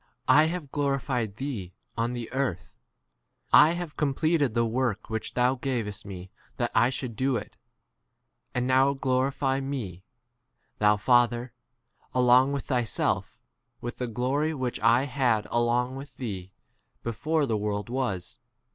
I 0.27 0.45
* 0.45 0.47
have 0.47 0.71
glorified 0.71 1.35
thee 1.35 1.73
on 1.95 2.13
the 2.13 2.31
earth, 2.33 2.75
[I 3.53 3.73
have] 3.73 3.89
d 3.91 3.97
completed 3.97 4.55
the 4.55 4.65
work 4.65 5.11
which 5.11 5.35
thou 5.35 5.53
gavest 5.53 6.07
me 6.07 6.31
that 6.57 6.71
I 6.73 6.89
should 6.89 7.15
do 7.15 7.35
5 7.35 7.43
[it]; 7.45 7.57
and 8.55 8.65
now 8.65 8.93
glorify 8.93 9.59
me, 9.59 10.03
thou 10.79 10.97
Fa 10.97 11.27
ther, 11.29 11.53
along 12.15 12.51
with 12.51 12.63
e 12.65 12.69
thyself, 12.69 13.39
with 13.79 13.99
the 13.99 14.07
glory 14.07 14.55
which 14.55 14.79
I 14.79 15.03
had 15.03 15.45
along 15.51 15.95
with 15.95 16.09
e 16.19 16.45
6 16.45 16.49
thee 16.49 16.51
before 17.03 17.45
the 17.45 17.55
world 17.57 17.87
was. 17.87 18.39